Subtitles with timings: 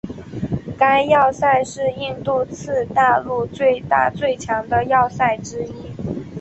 [0.79, 5.91] 该要塞是印度次大陆最大最强的要塞之一。